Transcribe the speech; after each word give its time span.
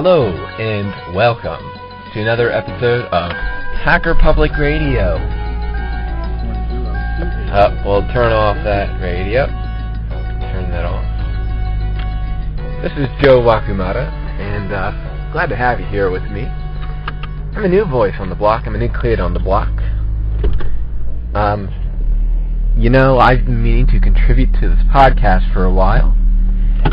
Hello 0.00 0.30
and 0.60 0.94
welcome 1.12 1.58
to 2.14 2.20
another 2.20 2.52
episode 2.52 3.06
of 3.06 3.32
Hacker 3.82 4.14
Public 4.14 4.52
Radio. 4.56 5.16
Uh, 7.50 7.82
we'll 7.84 8.06
turn 8.12 8.30
off 8.30 8.54
that 8.62 9.00
radio. 9.02 9.46
Turn 10.52 10.70
that 10.70 10.84
off. 10.84 11.02
This 12.80 12.92
is 12.92 13.08
Joe 13.20 13.40
Wakumata, 13.40 14.08
and 14.38 14.72
uh, 14.72 15.32
glad 15.32 15.48
to 15.48 15.56
have 15.56 15.80
you 15.80 15.86
here 15.86 16.12
with 16.12 16.22
me. 16.30 16.42
I'm 16.42 17.64
a 17.64 17.68
new 17.68 17.84
voice 17.84 18.14
on 18.20 18.28
the 18.28 18.36
block. 18.36 18.68
I'm 18.68 18.76
a 18.76 18.78
new 18.78 18.92
kid 19.02 19.18
on 19.18 19.34
the 19.34 19.40
block. 19.40 19.82
Um, 21.34 21.68
you 22.78 22.88
know, 22.88 23.18
I've 23.18 23.46
been 23.46 23.60
meaning 23.60 23.88
to 23.88 23.98
contribute 23.98 24.52
to 24.60 24.68
this 24.68 24.84
podcast 24.94 25.52
for 25.52 25.64
a 25.64 25.72
while. 25.74 26.16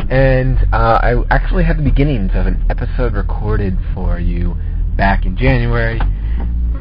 And 0.09 0.59
uh, 0.73 0.99
I 1.01 1.23
actually 1.29 1.63
had 1.63 1.77
the 1.77 1.83
beginnings 1.83 2.31
of 2.35 2.45
an 2.45 2.65
episode 2.69 3.13
recorded 3.13 3.77
for 3.93 4.19
you 4.19 4.55
back 4.95 5.25
in 5.25 5.35
January, 5.37 5.99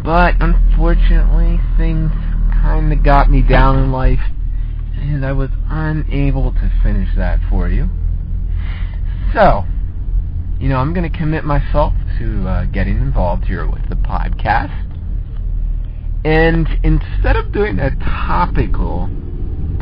but 0.05 0.35
unfortunately 0.41 1.61
things 1.77 2.11
kind 2.53 2.93
of 2.93 3.03
got 3.03 3.31
me 3.31 3.43
down 3.43 3.83
in 3.83 3.93
life, 3.93 4.21
and 4.97 5.25
I 5.25 5.33
was 5.33 5.51
unable 5.69 6.53
to 6.53 6.73
finish 6.83 7.09
that 7.17 7.41
for 7.49 7.69
you. 7.69 7.89
So, 9.33 9.65
you 10.61 10.69
know, 10.69 10.77
I'm 10.77 10.95
going 10.95 11.11
to 11.11 11.19
commit 11.19 11.45
myself 11.45 11.95
to 12.19 12.49
uh, 12.49 12.65
getting 12.67 12.99
involved 12.99 13.45
here 13.47 13.67
with 13.69 13.89
the 13.89 13.97
podcast. 13.97 14.81
And 16.25 16.69
instead 16.83 17.37
of 17.37 17.53
doing 17.53 17.79
a 17.79 17.91
topical 17.97 19.11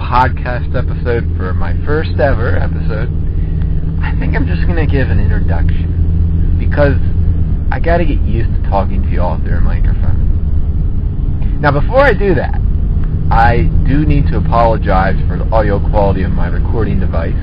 podcast 0.03 0.75
episode 0.75 1.22
for 1.36 1.55
my 1.55 1.72
first 1.86 2.19
ever 2.19 2.58
episode, 2.58 3.08
I 4.03 4.19
think 4.19 4.34
I'm 4.34 4.47
just 4.47 4.67
going 4.67 4.77
to 4.77 4.91
give 4.91 5.11
an 5.11 5.20
introduction 5.20 6.58
because 6.58 6.98
I 7.70 7.78
got 7.78 7.98
to 7.98 8.05
get 8.05 8.20
used 8.23 8.50
to 8.50 8.69
talking 8.69 9.03
to 9.03 9.08
you 9.08 9.23
all 9.23 9.39
through 9.39 9.58
a 9.58 9.61
microphone. 9.61 11.61
Now, 11.62 11.70
before 11.70 12.00
I 12.00 12.12
do 12.12 12.34
that, 12.34 12.58
I 13.30 13.70
do 13.86 14.05
need 14.05 14.27
to 14.28 14.39
apologize 14.39 15.17
for 15.28 15.39
the 15.39 15.48
audio 15.55 15.78
quality 15.78 16.25
of 16.25 16.33
my 16.33 16.48
recording 16.48 16.98
device. 16.98 17.39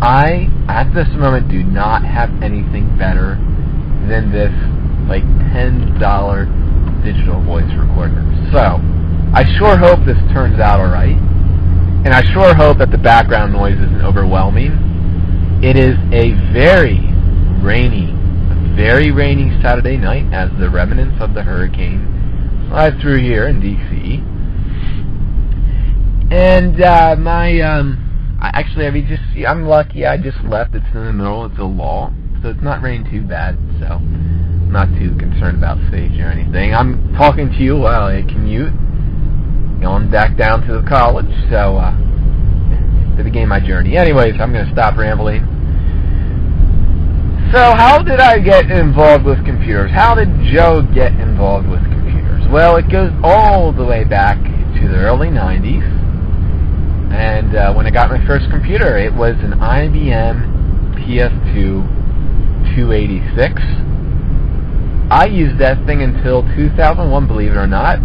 I, 0.00 0.52
at 0.68 0.92
this 0.92 1.08
moment, 1.16 1.48
do 1.48 1.64
not 1.64 2.04
have 2.04 2.30
anything 2.42 2.96
better 2.98 3.36
than 4.06 4.30
this, 4.30 4.52
like, 5.08 5.24
$10 5.50 5.98
digital 7.02 7.42
voice 7.42 7.72
recorder. 7.74 8.22
So, 8.52 8.78
I 9.32 9.44
sure 9.58 9.76
hope 9.76 10.04
this 10.04 10.18
turns 10.32 10.60
out 10.60 10.80
alright. 10.80 11.16
And 12.08 12.14
I 12.14 12.32
sure 12.32 12.54
hope 12.54 12.78
that 12.78 12.90
the 12.90 12.96
background 12.96 13.52
noise 13.52 13.74
isn't 13.74 14.00
overwhelming. 14.00 15.60
It 15.62 15.76
is 15.76 15.94
a 16.10 16.32
very 16.54 17.00
rainy, 17.60 18.14
very 18.74 19.10
rainy 19.10 19.50
Saturday 19.60 19.98
night 19.98 20.24
as 20.32 20.48
the 20.58 20.70
remnants 20.70 21.20
of 21.20 21.34
the 21.34 21.42
hurricane 21.42 22.66
slide 22.70 22.98
through 23.02 23.20
here 23.20 23.46
in 23.46 23.60
D.C. 23.60 24.22
And 26.34 26.80
uh, 26.80 27.16
my, 27.18 27.60
um, 27.60 28.38
I, 28.40 28.58
actually, 28.58 28.86
I 28.86 28.90
mean, 28.90 29.06
just 29.06 29.46
I'm 29.46 29.66
lucky. 29.66 30.06
I 30.06 30.16
just 30.16 30.42
left. 30.44 30.74
It's 30.74 30.86
in 30.94 31.04
the 31.04 31.12
middle. 31.12 31.44
It's 31.44 31.58
a 31.58 31.64
law, 31.64 32.10
so 32.40 32.48
it's 32.48 32.62
not 32.62 32.80
raining 32.80 33.10
too 33.10 33.20
bad. 33.20 33.58
So 33.80 33.84
I'm 33.84 34.72
not 34.72 34.88
too 34.98 35.14
concerned 35.18 35.58
about 35.58 35.76
safety 35.90 36.22
or 36.22 36.28
anything. 36.30 36.74
I'm 36.74 37.12
talking 37.16 37.50
to 37.50 37.58
you 37.58 37.76
while 37.76 38.04
I 38.04 38.22
commute, 38.22 38.72
going 39.80 40.10
back 40.10 40.36
down 40.36 40.66
to 40.66 40.80
the 40.80 40.88
college. 40.88 41.30
So 41.50 41.76
uh, 41.76 41.96
to 43.18 43.24
begin 43.24 43.48
my 43.48 43.60
journey. 43.60 43.96
Anyways, 43.96 44.40
I'm 44.40 44.52
going 44.52 44.64
to 44.64 44.72
stop 44.72 44.96
rambling. 44.96 45.42
So, 47.52 47.74
how 47.74 48.02
did 48.02 48.20
I 48.20 48.38
get 48.38 48.70
involved 48.70 49.24
with 49.24 49.44
computers? 49.44 49.90
How 49.90 50.14
did 50.14 50.28
Joe 50.52 50.82
get 50.94 51.12
involved 51.12 51.68
with 51.68 51.82
computers? 51.82 52.46
Well, 52.48 52.76
it 52.76 52.88
goes 52.90 53.10
all 53.24 53.72
the 53.72 53.84
way 53.84 54.04
back 54.04 54.36
to 54.36 54.88
the 54.88 54.96
early 54.96 55.28
90s. 55.28 55.82
And 57.12 57.56
uh, 57.56 57.74
when 57.74 57.86
I 57.86 57.90
got 57.90 58.10
my 58.10 58.24
first 58.26 58.50
computer, 58.50 58.96
it 58.98 59.12
was 59.12 59.34
an 59.40 59.52
IBM 59.52 60.98
PS2 61.00 62.76
286. 62.76 63.60
I 65.10 65.24
used 65.24 65.58
that 65.58 65.84
thing 65.86 66.02
until 66.02 66.42
2001, 66.54 67.26
believe 67.26 67.52
it 67.52 67.56
or 67.56 67.66
not. 67.66 67.98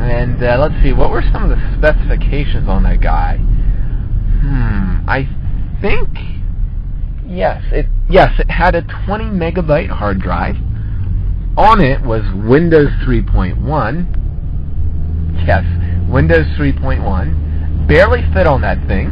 And 0.00 0.42
uh, 0.42 0.58
let's 0.58 0.82
see, 0.82 0.92
what 0.92 1.10
were 1.10 1.22
some 1.32 1.44
of 1.44 1.50
the 1.50 1.76
specifications 1.76 2.68
on 2.68 2.82
that 2.84 3.00
guy? 3.00 3.36
Hmm, 3.36 5.08
I 5.08 5.28
think 5.80 6.08
yes, 7.26 7.62
it 7.70 7.86
yes, 8.08 8.38
it 8.38 8.50
had 8.50 8.74
a 8.74 8.82
20 8.82 9.24
megabyte 9.24 9.90
hard 9.90 10.20
drive. 10.20 10.56
On 11.56 11.80
it 11.80 12.02
was 12.02 12.22
Windows 12.34 12.90
3.1. 13.04 14.16
Yes, 15.46 15.64
Windows 16.08 16.46
3.1 16.58 17.86
barely 17.86 18.22
fit 18.32 18.46
on 18.46 18.60
that 18.62 18.78
thing, 18.86 19.08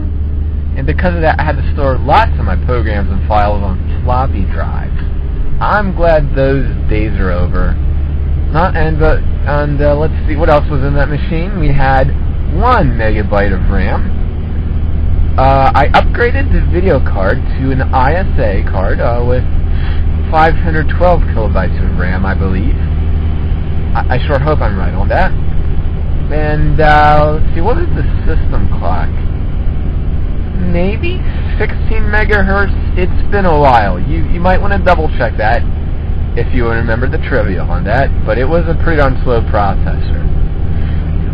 and 0.78 0.86
because 0.86 1.14
of 1.16 1.20
that, 1.22 1.40
I 1.40 1.42
had 1.42 1.56
to 1.56 1.72
store 1.74 1.98
lots 1.98 2.30
of 2.38 2.44
my 2.44 2.54
programs 2.64 3.10
and 3.10 3.26
files 3.26 3.60
on 3.60 4.02
floppy 4.04 4.44
drives. 4.44 4.96
I'm 5.60 5.96
glad 5.96 6.36
those 6.36 6.68
days 6.88 7.18
are 7.18 7.32
over. 7.32 7.74
Not 8.52 8.76
and 8.76 8.98
but 8.98 9.18
and 9.48 9.80
uh, 9.80 9.96
let's 9.96 10.12
see 10.28 10.36
what 10.36 10.50
else 10.50 10.68
was 10.68 10.84
in 10.84 10.92
that 10.92 11.08
machine. 11.08 11.58
We 11.58 11.72
had 11.72 12.12
one 12.52 13.00
megabyte 13.00 13.48
of 13.48 13.64
RAM. 13.72 14.04
Uh, 15.40 15.72
I 15.74 15.88
upgraded 15.96 16.52
the 16.52 16.60
video 16.70 17.00
card 17.00 17.38
to 17.56 17.72
an 17.72 17.80
ISA 17.80 18.68
card 18.68 19.00
uh, 19.00 19.24
with 19.24 19.40
512 20.28 20.92
kilobytes 21.32 21.80
of 21.80 21.96
RAM, 21.96 22.26
I 22.26 22.34
believe. 22.34 22.76
I, 23.96 24.20
I 24.20 24.26
sure 24.26 24.38
hope 24.38 24.60
I'm 24.60 24.76
right 24.76 24.92
on 24.92 25.08
that. 25.08 25.32
And 25.32 26.78
uh, 26.78 27.40
let's 27.40 27.54
see, 27.54 27.62
what 27.62 27.78
is 27.78 27.88
the 27.96 28.04
system 28.28 28.68
clock? 28.76 29.08
Maybe 30.60 31.24
16 31.56 32.04
megahertz. 32.04 32.76
It's 33.00 33.32
been 33.32 33.46
a 33.46 33.58
while. 33.58 33.98
You 33.98 34.28
you 34.28 34.40
might 34.40 34.60
want 34.60 34.74
to 34.74 34.78
double 34.78 35.08
check 35.16 35.38
that 35.38 35.62
if 36.38 36.54
you 36.54 36.68
remember 36.68 37.08
the 37.08 37.18
trivia 37.18 37.62
on 37.62 37.84
that. 37.84 38.08
But 38.24 38.38
it 38.38 38.46
was 38.46 38.64
a 38.68 38.74
pretty 38.82 38.98
darn 38.98 39.20
slow 39.24 39.42
processor. 39.42 40.22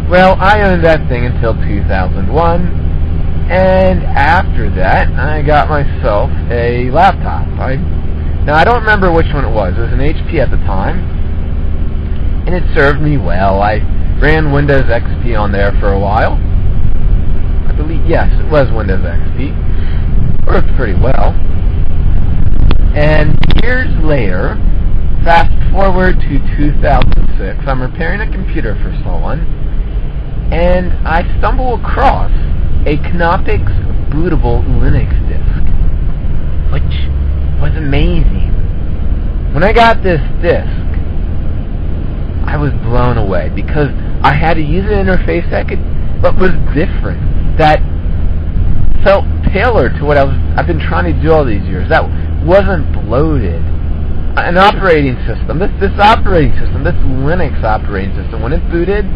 Well, 0.08 0.36
I 0.40 0.62
owned 0.62 0.84
that 0.84 1.08
thing 1.08 1.24
until 1.26 1.54
2001, 1.54 2.28
and 3.50 4.02
after 4.04 4.70
that, 4.76 5.08
I 5.12 5.42
got 5.42 5.68
myself 5.68 6.30
a 6.50 6.90
laptop. 6.90 7.46
I 7.58 7.76
now 8.44 8.54
I 8.54 8.64
don't 8.64 8.80
remember 8.80 9.10
which 9.10 9.32
one 9.32 9.44
it 9.44 9.50
was. 9.52 9.74
It 9.76 9.80
was 9.80 9.92
an 9.92 10.00
HP 10.00 10.38
at 10.40 10.50
the 10.50 10.58
time, 10.58 10.98
and 12.46 12.54
it 12.54 12.64
served 12.74 13.00
me 13.00 13.16
well. 13.16 13.62
I 13.62 13.78
ran 14.20 14.52
Windows 14.52 14.84
XP 14.84 15.38
on 15.38 15.52
there 15.52 15.72
for 15.80 15.92
a 15.92 15.98
while. 15.98 16.34
I 17.66 17.72
believe, 17.74 18.04
yes, 18.06 18.28
it 18.38 18.50
was 18.50 18.70
Windows 18.70 19.00
XP. 19.00 20.46
Worked 20.46 20.76
pretty 20.76 20.98
well. 21.00 21.32
And 22.94 23.38
years 23.62 23.88
later, 24.04 24.60
fast 25.24 25.50
forward 25.72 26.20
to 26.20 26.38
2006, 26.54 27.66
I'm 27.66 27.80
repairing 27.80 28.20
a 28.20 28.30
computer 28.30 28.74
for 28.76 28.92
someone, 29.02 29.40
and 30.52 30.92
I 31.08 31.24
stumble 31.38 31.80
across 31.80 32.30
a 32.84 33.00
Knoppix 33.16 33.64
bootable 34.12 34.60
Linux 34.84 35.16
disk, 35.24 35.64
which 36.70 37.08
was 37.58 37.74
amazing. 37.74 38.52
When 39.54 39.64
I 39.64 39.72
got 39.72 40.02
this 40.02 40.20
disk, 40.42 40.68
I 42.44 42.58
was 42.58 42.72
blown 42.84 43.16
away 43.16 43.48
because 43.48 43.88
I 44.22 44.34
had 44.34 44.58
a 44.58 44.62
user 44.62 44.90
interface 44.90 45.48
that 45.50 45.68
could, 45.68 45.80
but 46.20 46.36
was 46.36 46.52
different, 46.76 47.56
that 47.56 47.80
felt 49.02 49.24
tailored 49.54 49.94
to 49.96 50.04
what 50.04 50.18
I 50.18 50.24
was, 50.24 50.36
I've 50.58 50.66
been 50.66 50.80
trying 50.80 51.14
to 51.14 51.22
do 51.22 51.32
all 51.32 51.46
these 51.46 51.64
years. 51.64 51.88
That 51.88 52.04
wasn't 52.44 52.92
bloated. 52.92 53.73
An 54.44 54.58
operating 54.58 55.16
system, 55.24 55.58
this, 55.58 55.72
this 55.80 55.98
operating 55.98 56.52
system, 56.60 56.84
this 56.84 56.92
Linux 57.00 57.64
operating 57.64 58.14
system, 58.14 58.42
when 58.42 58.52
it 58.52 58.60
booted, 58.70 59.06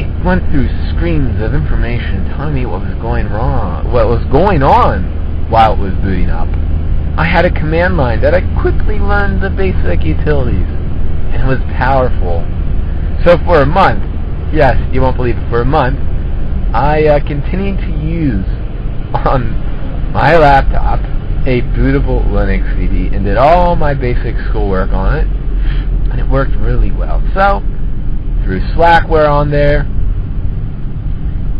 it 0.00 0.24
went 0.24 0.40
through 0.48 0.72
screens 0.96 1.36
of 1.42 1.52
information 1.52 2.24
telling 2.32 2.54
me 2.54 2.64
what 2.64 2.80
was 2.80 2.96
going 3.02 3.28
wrong, 3.28 3.92
what 3.92 4.08
was 4.08 4.24
going 4.32 4.62
on 4.62 5.50
while 5.50 5.74
it 5.74 5.78
was 5.78 5.92
booting 6.00 6.30
up. 6.30 6.48
I 7.20 7.26
had 7.28 7.44
a 7.44 7.52
command 7.52 7.98
line 7.98 8.22
that 8.22 8.32
I 8.32 8.40
quickly 8.62 8.98
learned 8.98 9.42
the 9.42 9.50
basic 9.50 10.00
utilities 10.00 10.70
and 11.36 11.44
it 11.44 11.46
was 11.46 11.60
powerful. 11.76 12.40
So 13.28 13.36
for 13.44 13.60
a 13.60 13.66
month, 13.66 14.00
yes, 14.54 14.80
you 14.94 15.02
won't 15.02 15.16
believe 15.16 15.36
it, 15.36 15.50
for 15.50 15.60
a 15.60 15.68
month, 15.68 16.00
I 16.72 17.04
uh, 17.04 17.20
continued 17.20 17.76
to 17.84 17.92
use 18.00 18.48
on 19.28 19.52
my 20.16 20.38
laptop 20.38 21.04
a 21.46 21.62
bootable 21.72 22.24
Linux 22.26 22.68
CD 22.76 23.14
and 23.14 23.24
did 23.24 23.36
all 23.36 23.76
my 23.76 23.94
basic 23.94 24.36
schoolwork 24.48 24.90
on 24.90 25.16
it, 25.16 25.26
and 26.10 26.20
it 26.20 26.28
worked 26.28 26.54
really 26.56 26.90
well. 26.90 27.22
So, 27.34 27.60
threw 28.44 28.60
Slackware 28.74 29.30
on 29.30 29.50
there, 29.50 29.84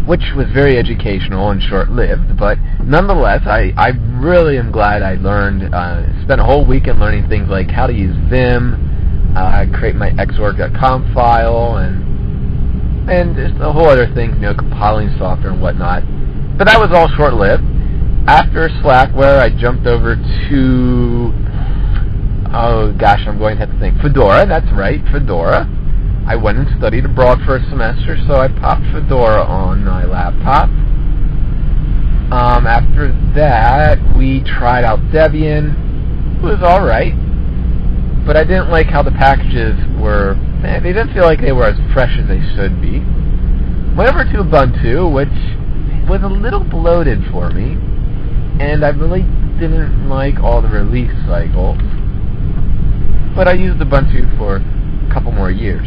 which 0.07 0.33
was 0.37 0.47
very 0.53 0.77
educational 0.77 1.51
and 1.51 1.63
short-lived, 1.63 2.37
but 2.37 2.59
nonetheless, 2.85 3.43
I, 3.47 3.73
I 3.77 3.91
really 4.21 4.59
am 4.59 4.71
glad 4.71 5.03
I 5.03 5.15
learned, 5.15 5.75
uh, 5.75 6.23
spent 6.23 6.41
a 6.41 6.45
whole 6.45 6.67
weekend 6.67 7.01
learning 7.01 7.29
things 7.29 7.49
like 7.49 7.71
how 7.71 7.87
to 7.87 7.93
use 7.93 8.17
Vim, 8.29 9.35
uh, 9.37 9.65
create 9.73 9.95
my 9.95 10.11
xorg.conf 10.11 11.15
file, 11.15 11.77
and 11.77 12.11
and 13.09 13.35
just 13.35 13.61
a 13.61 13.73
whole 13.73 13.89
other 13.89 14.13
thing, 14.15 14.35
you 14.35 14.41
know, 14.41 14.55
compiling 14.55 15.09
software 15.19 15.53
and 15.53 15.61
whatnot. 15.61 16.03
But 16.59 16.67
that 16.67 16.79
was 16.79 16.91
all 16.93 17.09
short-lived. 17.17 17.65
After 18.27 18.69
Slackware, 18.69 19.39
I 19.39 19.51
jumped 19.51 19.87
over 19.87 20.17
to 20.17 21.33
oh 22.53 22.93
gosh, 22.99 23.21
I'm 23.27 23.39
going 23.39 23.57
to 23.57 23.67
have 23.67 23.75
to 23.75 23.79
think. 23.79 24.01
Fedora, 24.01 24.47
that's 24.47 24.71
right, 24.73 25.01
Fedora. 25.13 25.69
I 26.27 26.37
went 26.37 26.59
and 26.59 26.69
studied 26.79 27.05
abroad 27.05 27.41
for 27.45 27.57
a 27.57 27.69
semester, 27.69 28.17
so 28.27 28.35
I 28.35 28.49
popped 28.49 28.85
Fedora 28.93 29.43
on 29.43 29.85
my 29.85 30.05
laptop. 30.05 30.69
Um, 32.31 32.67
after 32.67 33.13
that, 33.35 33.99
we 34.17 34.43
tried 34.45 34.85
out 34.85 35.01
Debian. 35.11 36.39
It 36.39 36.43
was 36.43 36.63
alright. 36.63 37.15
But 38.27 38.37
I 38.37 38.45
didn't 38.45 38.71
like 38.71 38.87
how 38.87 39.03
the 39.03 39.11
packages 39.11 39.75
were, 39.99 40.37
eh, 40.63 40.79
they 40.81 40.93
didn't 40.93 41.13
feel 41.13 41.25
like 41.25 41.41
they 41.41 41.53
were 41.53 41.67
as 41.67 41.93
fresh 41.93 42.17
as 42.19 42.29
they 42.29 42.41
should 42.55 42.81
be. 42.81 43.01
Went 43.97 44.11
over 44.11 44.25
to 44.25 44.45
Ubuntu, 44.45 45.13
which 45.13 46.09
was 46.09 46.23
a 46.23 46.29
little 46.29 46.63
bloated 46.63 47.25
for 47.33 47.51
me. 47.51 47.77
And 48.59 48.85
I 48.85 48.89
really 48.89 49.23
didn't 49.61 50.09
like 50.09 50.41
all 50.41 50.63
the 50.63 50.69
release 50.69 51.13
cycles. 51.27 51.79
But 53.37 53.47
I 53.47 53.53
used 53.53 53.79
Ubuntu 53.79 54.37
for 54.37 54.57
a 54.57 55.13
couple 55.13 55.33
more 55.33 55.51
years. 55.51 55.87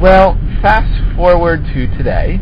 Well, 0.00 0.38
fast 0.60 1.16
forward 1.16 1.64
to 1.74 1.86
today. 1.96 2.40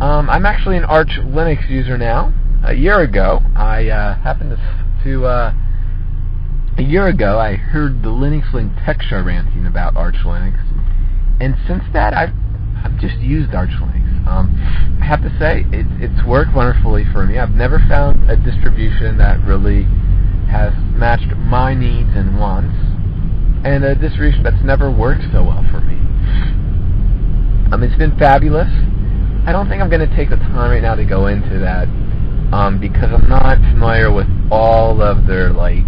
Um, 0.00 0.28
I'm 0.30 0.46
actually 0.46 0.76
an 0.76 0.84
Arch 0.84 1.18
Linux 1.20 1.68
user 1.68 1.98
now. 1.98 2.32
A 2.64 2.74
year 2.74 3.00
ago, 3.00 3.40
I 3.54 3.88
uh, 3.88 4.14
happened 4.20 4.50
to, 4.50 5.04
to 5.04 5.26
uh, 5.26 5.52
a 6.78 6.82
year 6.82 7.06
ago, 7.06 7.38
I 7.38 7.54
heard 7.54 8.02
the 8.02 8.10
Linux 8.10 8.52
Link 8.52 8.72
tech 8.84 9.00
show 9.00 9.22
ranting 9.22 9.64
about 9.66 9.96
Arch 9.96 10.16
Linux, 10.24 10.60
and 11.40 11.56
since 11.66 11.82
that, 11.94 12.12
I've 12.12 12.34
I've 12.84 12.98
just 13.00 13.16
used 13.16 13.54
Arch 13.54 13.70
Linux. 13.70 14.15
Um, 14.26 14.58
I 15.00 15.04
have 15.04 15.22
to 15.22 15.30
say, 15.38 15.64
it, 15.70 15.86
it's 16.02 16.26
worked 16.26 16.54
wonderfully 16.54 17.04
for 17.12 17.24
me. 17.24 17.38
I've 17.38 17.54
never 17.54 17.78
found 17.88 18.28
a 18.28 18.36
distribution 18.36 19.18
that 19.18 19.42
really 19.44 19.84
has 20.50 20.74
matched 20.94 21.34
my 21.36 21.74
needs 21.74 22.10
and 22.14 22.38
wants 22.38 22.74
and 23.64 23.84
a 23.84 23.94
distribution 23.94 24.42
that's 24.42 24.62
never 24.62 24.90
worked 24.90 25.22
so 25.32 25.42
well 25.42 25.64
for 25.70 25.80
me. 25.80 25.98
Um, 27.72 27.82
it's 27.82 27.96
been 27.96 28.16
fabulous. 28.16 28.70
I 29.46 29.52
don't 29.52 29.68
think 29.68 29.82
I'm 29.82 29.90
going 29.90 30.08
to 30.08 30.16
take 30.16 30.30
the 30.30 30.36
time 30.36 30.70
right 30.70 30.82
now 30.82 30.94
to 30.94 31.04
go 31.04 31.26
into 31.26 31.58
that 31.58 31.88
um, 32.54 32.78
because 32.80 33.10
I'm 33.12 33.28
not 33.28 33.58
familiar 33.58 34.12
with 34.12 34.26
all 34.50 35.02
of 35.02 35.26
their 35.26 35.50
like 35.50 35.86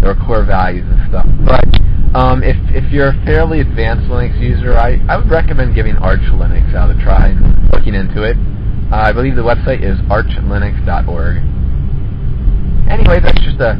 their 0.00 0.14
core 0.14 0.44
values 0.44 0.86
and 0.88 1.08
stuff. 1.08 1.26
But 1.44 1.83
um, 2.14 2.42
if 2.42 2.56
if 2.70 2.92
you're 2.92 3.08
a 3.08 3.24
fairly 3.24 3.60
advanced 3.60 4.06
Linux 4.08 4.40
user, 4.40 4.78
I, 4.78 5.00
I 5.08 5.16
would 5.16 5.30
recommend 5.30 5.74
giving 5.74 5.96
Arch 5.96 6.22
Linux 6.30 6.74
out 6.74 6.90
a 6.90 6.94
try 7.02 7.28
and 7.28 7.72
looking 7.72 7.94
into 7.94 8.22
it. 8.22 8.36
Uh, 8.92 8.96
I 8.96 9.12
believe 9.12 9.34
the 9.34 9.42
website 9.42 9.82
is 9.82 9.98
archlinux.org. 10.06 11.36
Anyway, 12.88 13.18
that's 13.18 13.40
just 13.40 13.60
a 13.60 13.74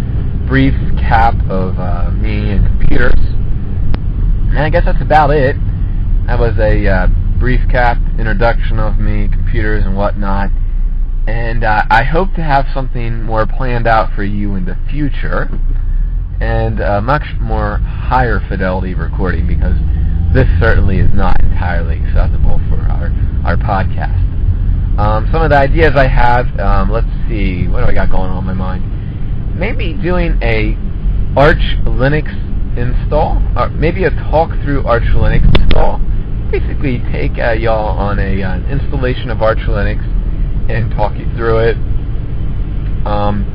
brief 0.49 0.75
cap 0.99 1.35
of 1.49 1.79
uh, 1.79 2.11
me 2.11 2.51
and 2.51 2.67
computers. 2.67 3.15
And 3.15 4.59
I 4.59 4.71
guess 4.71 4.85
that's 4.85 5.03
about 5.03 5.31
it. 5.31 5.57
That 6.27 6.39
was 6.41 6.59
a 6.59 6.89
uh, 6.89 7.07
brief 7.39 7.61
cap 7.71 7.99
introduction 8.19 8.81
of 8.81 8.99
me, 8.99 9.29
computers, 9.29 9.85
and 9.85 9.97
whatnot. 9.97 10.51
And 11.29 11.63
uh, 11.63 11.85
I 11.89 12.03
hope 12.03 12.35
to 12.35 12.43
have 12.43 12.67
something 12.75 13.23
more 13.23 13.47
planned 13.47 13.87
out 13.87 14.13
for 14.15 14.25
you 14.25 14.57
in 14.57 14.65
the 14.65 14.77
future, 14.91 15.49
and 16.41 16.81
a 16.81 17.01
much 17.01 17.25
more 17.41 17.79
higher 17.79 18.41
fidelity 18.49 18.95
recording 18.95 19.47
because 19.47 19.77
this 20.33 20.49
certainly 20.61 20.99
is 20.99 21.13
not 21.15 21.41
entirely 21.43 22.01
accessible 22.03 22.61
for 22.69 22.81
our 22.91 23.13
our 23.45 23.57
podcast. 23.57 24.21
Um, 24.99 25.29
some 25.33 25.43
of 25.43 25.51
the 25.51 25.57
ideas 25.57 25.93
I 25.97 26.07
have, 26.07 26.59
um, 26.61 26.91
let's 26.91 27.09
see, 27.29 27.67
what 27.67 27.81
do 27.81 27.87
I 27.87 27.95
got 27.95 28.11
going 28.11 28.31
on 28.31 28.39
in 28.39 28.45
my 28.45 28.53
mind? 28.55 28.95
maybe 29.55 29.95
doing 29.95 30.39
a 30.43 30.77
Arch 31.39 31.63
Linux 31.87 32.29
install, 32.77 33.41
or 33.57 33.71
maybe 33.71 34.05
a 34.05 34.11
talk 34.11 34.51
through 34.63 34.85
Arch 34.85 35.05
Linux 35.15 35.47
install. 35.61 35.99
Basically, 36.51 36.99
take 37.11 37.39
uh, 37.39 37.53
y'all 37.53 37.99
on 37.99 38.19
a 38.19 38.43
uh, 38.43 38.59
installation 38.69 39.31
of 39.31 39.43
Arch 39.43 39.59
Linux 39.59 40.03
and 40.71 40.91
talk 40.93 41.17
you 41.17 41.27
through 41.37 41.59
it. 41.59 41.77
Um, 43.07 43.47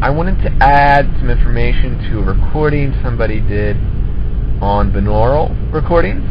I 0.00 0.10
wanted 0.10 0.40
to 0.42 0.50
add 0.62 1.06
some 1.18 1.28
information 1.28 1.98
to 2.10 2.20
a 2.20 2.22
recording 2.22 2.94
somebody 3.02 3.40
did 3.40 3.76
on 4.62 4.92
binaural 4.92 5.50
recordings. 5.72 6.22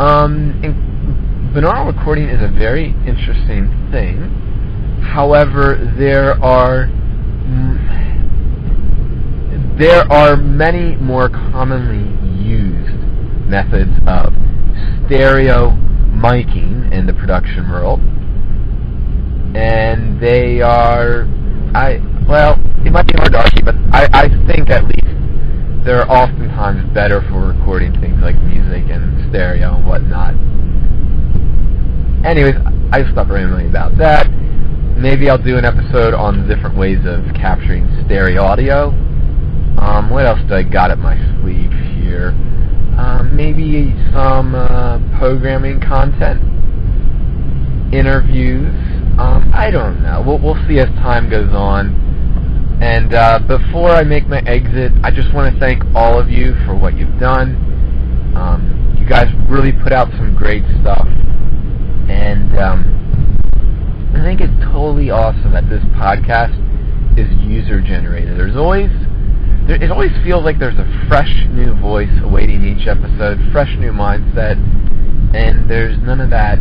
Um, 0.00 0.62
binaural 1.52 1.92
recording 1.96 2.28
is 2.28 2.40
a 2.40 2.48
very 2.48 2.90
interesting 3.08 3.90
thing. 3.90 4.30
However, 5.02 5.92
there 5.98 6.40
are 6.44 6.86
there 9.76 10.10
are 10.12 10.36
many 10.36 10.94
more 10.96 11.28
commonly 11.28 12.06
used 12.40 12.94
methods 13.48 13.90
of 14.06 14.32
stereo 15.06 15.70
miking 16.14 16.92
in 16.92 17.06
the 17.06 17.12
production 17.12 17.68
world. 17.68 17.98
And 19.56 20.20
they 20.20 20.60
are, 20.60 21.26
I 21.74 22.13
well, 22.28 22.58
it 22.84 22.90
might 22.92 23.06
be 23.06 23.14
hard 23.14 23.32
to 23.32 23.38
argue, 23.38 23.64
but 23.64 23.74
I, 23.92 24.08
I 24.12 24.28
think 24.46 24.70
at 24.70 24.84
least 24.84 25.04
they're 25.84 26.10
oftentimes 26.10 26.92
better 26.94 27.20
for 27.28 27.52
recording 27.52 27.92
things 28.00 28.20
like 28.22 28.36
music 28.42 28.88
and 28.90 29.28
stereo 29.30 29.76
and 29.76 29.86
whatnot. 29.86 30.34
Anyways, 32.24 32.56
I 32.90 33.04
stopped 33.12 33.30
rambling 33.30 33.68
about 33.68 33.98
that. 33.98 34.30
Maybe 34.96 35.28
I'll 35.28 35.36
do 35.42 35.58
an 35.58 35.64
episode 35.66 36.14
on 36.14 36.48
different 36.48 36.76
ways 36.76 37.04
of 37.04 37.22
capturing 37.34 37.86
stereo 38.06 38.42
audio. 38.42 38.88
Um, 39.76 40.08
what 40.08 40.24
else 40.24 40.40
do 40.48 40.54
I 40.54 40.62
got 40.62 40.90
up 40.90 40.98
my 40.98 41.16
sleeve 41.40 41.72
here? 42.00 42.28
Um, 42.96 43.30
maybe 43.34 43.92
some 44.12 44.54
uh, 44.54 44.98
programming 45.18 45.80
content, 45.80 46.40
interviews. 47.92 48.72
Um, 49.18 49.50
I 49.52 49.70
don't 49.70 50.02
know. 50.02 50.22
We'll, 50.24 50.38
we'll 50.38 50.68
see 50.68 50.78
as 50.78 50.88
time 51.00 51.28
goes 51.28 51.52
on. 51.52 52.03
And 52.80 53.14
uh, 53.14 53.38
before 53.40 53.90
I 53.90 54.02
make 54.02 54.26
my 54.26 54.40
exit, 54.40 54.92
I 55.02 55.10
just 55.10 55.32
want 55.32 55.52
to 55.52 55.60
thank 55.60 55.82
all 55.94 56.18
of 56.18 56.30
you 56.30 56.54
for 56.66 56.74
what 56.74 56.96
you've 56.96 57.18
done. 57.18 57.56
Um, 58.36 58.96
you 58.98 59.06
guys 59.06 59.32
really 59.48 59.72
put 59.72 59.92
out 59.92 60.10
some 60.12 60.34
great 60.34 60.64
stuff, 60.80 61.06
and 62.08 62.58
um, 62.58 64.10
I 64.14 64.22
think 64.22 64.40
it's 64.40 64.64
totally 64.64 65.10
awesome 65.10 65.52
that 65.52 65.68
this 65.68 65.82
podcast 65.94 66.56
is 67.18 67.30
user 67.44 67.80
generated. 67.80 68.38
There's 68.38 68.56
always 68.56 68.90
there, 69.66 69.82
it 69.82 69.90
always 69.90 70.12
feels 70.22 70.44
like 70.44 70.58
there's 70.58 70.78
a 70.78 71.06
fresh 71.08 71.46
new 71.50 71.74
voice 71.80 72.10
awaiting 72.22 72.64
each 72.64 72.86
episode, 72.86 73.38
fresh 73.52 73.76
new 73.78 73.92
mindset, 73.92 74.58
and 75.34 75.70
there's 75.70 75.96
none 75.98 76.20
of 76.20 76.30
that 76.30 76.58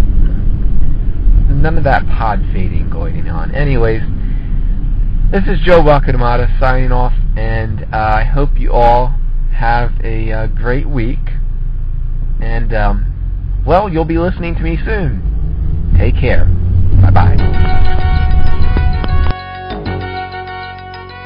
none 1.50 1.78
of 1.78 1.84
that 1.86 2.06
pod 2.08 2.40
fading 2.54 2.90
going 2.90 3.28
on. 3.30 3.54
Anyways, 3.56 4.02
this 5.34 5.48
is 5.48 5.60
Joe 5.62 5.82
Wakatamata 5.82 6.60
signing 6.60 6.92
off, 6.92 7.14
and 7.36 7.86
uh, 7.92 7.98
I 7.98 8.24
hope 8.24 8.52
you 8.56 8.72
all 8.72 9.16
have 9.52 9.92
a 10.04 10.32
uh, 10.32 10.46
great 10.46 10.88
week. 10.88 11.18
And 12.40 12.72
um, 12.72 13.64
well, 13.66 13.90
you'll 13.90 14.06
be 14.06 14.20
listening 14.20 14.54
to 14.54 14.62
me 14.62 14.78
soon. 14.86 15.96
Take 15.98 16.18
care. 16.18 16.46
Bye 17.02 17.10
bye. 17.10 17.83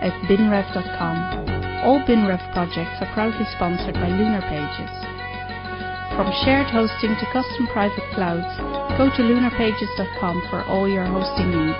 at 0.00 0.12
binrev.com. 0.28 1.16
All 1.84 2.00
BinRev 2.04 2.42
projects 2.52 2.98
are 3.00 3.12
proudly 3.14 3.46
sponsored 3.54 3.94
by 3.94 4.08
Lunar 4.08 4.42
Pages. 4.42 4.94
From 6.18 6.32
shared 6.42 6.66
hosting 6.66 7.14
to 7.14 7.26
custom 7.32 7.68
private 7.70 8.02
clouds, 8.12 8.50
go 8.98 9.06
to 9.06 9.22
lunarpages.com 9.22 10.42
for 10.50 10.64
all 10.64 10.88
your 10.88 11.06
hosting 11.06 11.54
needs. 11.54 11.78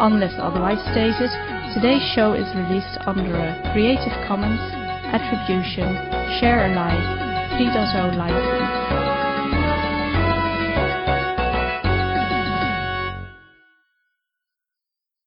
Unless 0.00 0.32
otherwise 0.40 0.80
stated, 0.88 1.28
today's 1.76 2.02
show 2.14 2.32
is 2.32 2.48
released 2.56 2.96
under 3.04 3.36
a 3.36 3.60
Creative 3.72 4.16
Commons 4.26 4.60
Attribution 5.12 5.92
Share 6.40 6.72
Alike 6.72 7.04
3.0 7.60 8.16
license. 8.16 8.99